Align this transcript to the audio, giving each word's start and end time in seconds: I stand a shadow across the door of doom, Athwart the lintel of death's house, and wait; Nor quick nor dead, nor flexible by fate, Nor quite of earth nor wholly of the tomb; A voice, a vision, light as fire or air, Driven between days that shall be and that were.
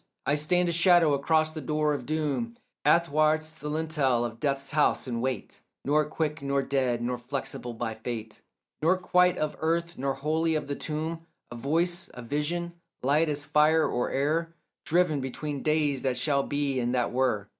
I 0.25 0.33
stand 0.33 0.67
a 0.67 0.71
shadow 0.71 1.13
across 1.13 1.51
the 1.51 1.61
door 1.61 1.93
of 1.93 2.07
doom, 2.07 2.57
Athwart 2.83 3.41
the 3.59 3.69
lintel 3.69 4.25
of 4.25 4.39
death's 4.39 4.71
house, 4.71 5.05
and 5.05 5.21
wait; 5.21 5.61
Nor 5.85 6.05
quick 6.05 6.41
nor 6.41 6.63
dead, 6.63 7.03
nor 7.03 7.19
flexible 7.19 7.75
by 7.75 7.93
fate, 7.93 8.41
Nor 8.81 8.97
quite 8.97 9.37
of 9.37 9.55
earth 9.59 9.99
nor 9.99 10.15
wholly 10.15 10.55
of 10.55 10.67
the 10.67 10.75
tomb; 10.75 11.27
A 11.51 11.55
voice, 11.55 12.09
a 12.15 12.23
vision, 12.23 12.73
light 13.03 13.29
as 13.29 13.45
fire 13.45 13.87
or 13.87 14.09
air, 14.09 14.55
Driven 14.85 15.21
between 15.21 15.61
days 15.61 16.01
that 16.01 16.17
shall 16.17 16.41
be 16.41 16.79
and 16.79 16.95
that 16.95 17.11
were. 17.11 17.49